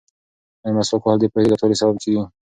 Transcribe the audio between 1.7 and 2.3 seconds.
سبب کیږي؟